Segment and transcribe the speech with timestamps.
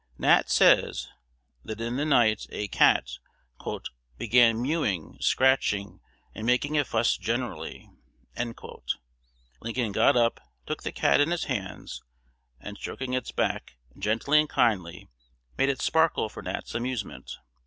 [0.17, 1.09] Nat says,
[1.63, 3.19] that in the night a cat
[4.17, 5.99] "began mewing, scratching,
[6.33, 7.87] and making a fuss generally."
[9.61, 12.01] Lincoln got up, took the cat in his hands,
[12.59, 15.07] and stroking its back "gently and kindly,"
[15.55, 17.37] made it sparkle for Nat's amusement.